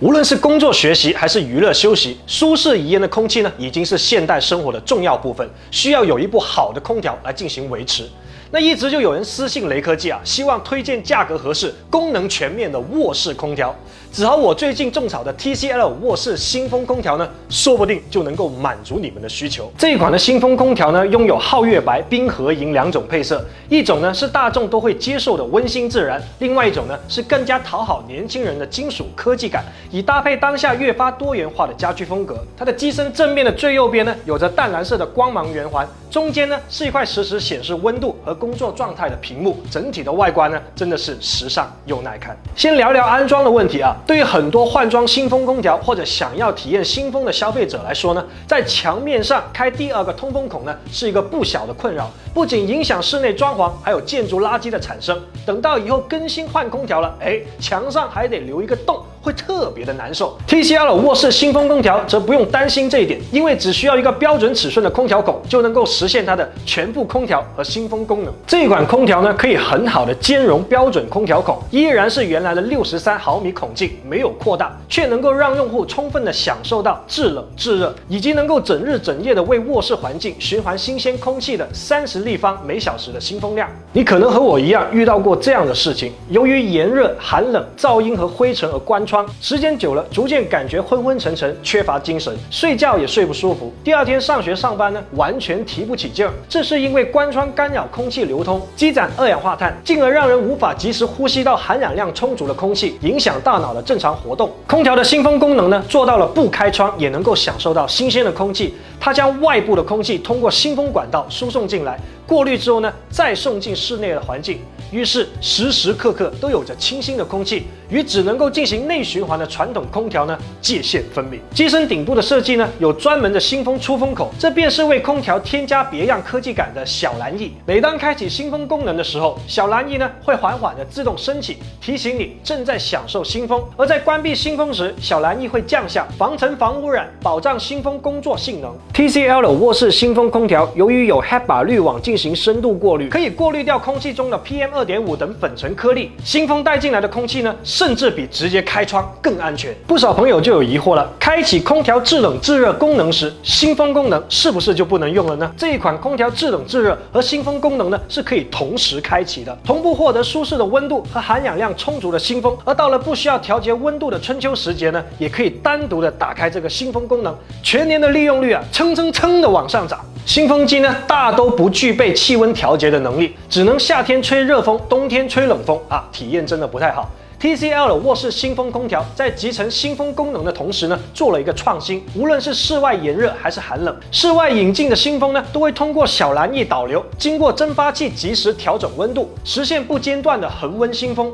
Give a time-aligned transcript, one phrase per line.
[0.00, 8.08] 无论是工作学习还是娱乐休息，舒适宜人的空气呢，已经是现代生活的重要部分，需要有一部好的空调来进行维持。
[8.50, 13.76] 那一直就有人私信雷科技啊，希望推荐价格合适、功能全面的卧室空调。
[14.12, 19.70] 只好我最近种草的 TCL 卧室新风空调呢，说不定就能够满足你们的需求。
[19.78, 32.44] 这一款的新风空调呢，拥有皓月白、冰河银两种配色，一种呢是大众都会接受的温馨自然，另外一种呢是更加讨好年轻人的金属科技感，以搭配当下越发多元化的家居风格。
[32.58, 42.36] 它的机身正面的最右边呢，有着淡蓝色的光芒圆环，中间呢是一块实时显示温度和工作状态的屏幕，整体的外观呢真的是时尚又耐看。
[42.56, 43.96] 先聊聊安装的问题啊。
[44.06, 55.20] 对于很多换装新风空调或者想要体验新风的消费者来说呢，在墙面上开第二个通风孔呢，是一个不小的困扰，不仅影响室内装潢，还有建筑垃圾的产生。
[55.46, 59.02] 等到以后更新换空调了，哎，墙上还得留一个洞。
[59.22, 60.36] 会特别的难受。
[60.48, 68.32] TCL 卧室新风空调则不用担心这一点，因为只需要一个标准尺寸的空调孔，就能够实现它的全部空调和新风功能。
[68.46, 83.68] 这款空调呢，可以很好的兼容标准空调孔，依然是原来的六十三毫米孔径，没有扩大，却能够让用户充分的享受到制冷制热，以及能够整日整夜的为卧室环境循环新鲜空气的三十立方每小时的新风量。
[83.92, 89.04] 你可能和我一样遇到过这样的事情，由于炎热、寒冷、噪音和灰尘而关。
[89.10, 93.72] 窗时间久了，逐渐感觉昏昏沉沉，缺乏精神，睡觉也睡不舒服。
[93.82, 96.32] 第二天上学上班呢，完全提不起劲儿。
[96.48, 104.48] 这是因为关窗干扰空气流通，积攒二氧化碳，进而让人无法及时呼吸到含氧量充足的空气，影响大脑的正常活动。
[104.68, 108.76] 空调的新风功能呢，做到了不开窗也能够享受到新鲜的空气。
[109.00, 114.60] 它将外部的空气通过新风管道输送进来，过滤之后呢，再送进室内的环境。
[114.90, 121.40] 于是时时刻刻都有着清新的空气，与只能够进行内循环的传统空调呢界限分明。
[121.54, 127.52] 机身顶部的设计呢有专门的新风出风口，这便是为空调添加别样科技感的小蓝翼。
[127.66, 133.62] 每当开启新风功能的时候，小蓝翼呢会缓缓的自动升起，提醒你正在享受新风。
[133.76, 138.76] 而在关闭新风时，小蓝翼会降下，防尘防污染，保障新风工作性能。
[138.94, 146.10] TCL 的卧室新风空调由于有 HEPA 滤网进行深度过滤，可以过滤掉空气中的 PM 二二点五等粉尘颗粒。
[146.24, 149.76] 新风带进来的空气呢，甚至比直接开窗更安全。
[149.86, 155.52] 不少朋友就有疑惑了：开启空调制冷制热功能时，新风功能是不是就不能用了呢？
[155.54, 162.56] 这一款空调制冷制热和新风功能呢，是可以同时开启的，同步获得舒适的温度和含氧量充足的新风。
[162.64, 170.00] 而到了不需要调节温度的春秋时节呢，也可以单独的打开这个新风功能，全年的利用率啊，蹭蹭蹭的往上涨。
[170.26, 177.08] 新风机呢，大都不具备气温调节的能力，只能夏天吹热风，冬天吹冷风啊，体验真的不太好。
[177.40, 191.32] TCL 的卧室新风空调在集成新风功能的同时呢，做了一个创新，无论是室外炎热还是寒冷，室外引进的新风呢，都会通过小蓝翼导流，经过蒸发器及时调整温度，实现不间断的恒温新风。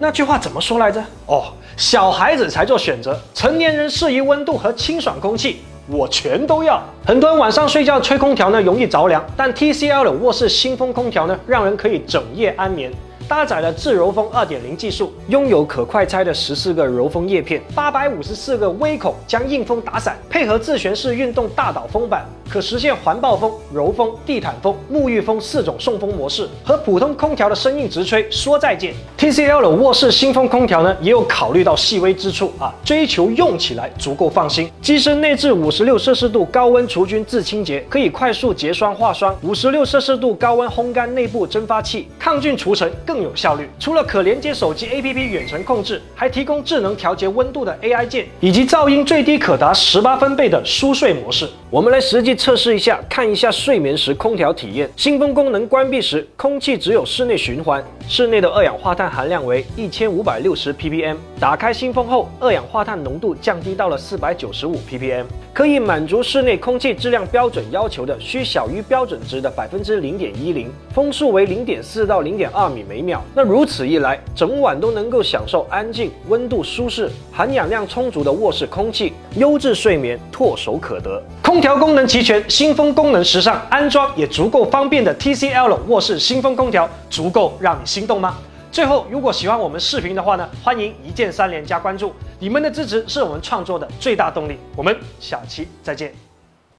[0.00, 1.02] 那句话怎么说来着？
[1.26, 1.44] 哦，
[1.76, 5.60] 小孩子才做选择，成年人适宜温度和清爽空气。
[5.90, 6.82] 我全都要。
[7.06, 12.92] 很多人晚上睡觉吹空调呢，容易着凉，但 TCL 的卧室新风空调呢，让人可以整夜安眠。
[13.28, 28.94] 搭载了自柔风二点零技术，拥有可快拆的十四个柔风叶片，八百五十四个微孔将硬风打散，配合自旋式运动大导风板，可实现环抱风、柔风、地毯风、沐浴风四种送风模式，和普通空调的生硬直吹说再见。
[29.18, 34.70] TCL 的卧室新风空调呢，也有考虑到细微之处啊，追求用起来足够放心。
[34.80, 43.17] 机身内置五十六摄氏度高温除菌自清洁，可以快速结霜化霜；五十六摄氏度高温烘干内部蒸发器，抗菌除尘更。
[43.18, 43.68] 更有效率。
[43.80, 51.48] 除了可连接手机 APP 远程控制，还提供智能调节温度的 AI 键，以及噪音最低可达十八分贝的舒睡模式。
[51.68, 54.88] 我们来实际测试一下，看一下睡眠时空调体验。
[54.96, 61.16] 新风功能关闭时，空气只有室内循环，室内的二氧化碳含量为一千五百六十 ppm。
[61.40, 73.24] 打开新风后，二氧化碳浓度降低到了四百九十五 ppm，可以满足室内空气质量标准要求的需小于标准值的百分之零点一零，风速为零点四到零点二米每秒。
[73.34, 81.22] 那如此一来，整晚都能够享受安静、温度舒适、含氧量充足的卧室空气，优质睡眠唾手可得。
[81.42, 88.36] 空调功能齐全，新风功能时尚，安装也足够方便的 TCL 卧室新风空调，足够让你心动吗？
[88.70, 94.58] 最后，如果喜欢我们视频的话呢，欢迎一键三连加关注，你们的支持是我们创作的最大动力。
[94.76, 96.27] 我们下期再见。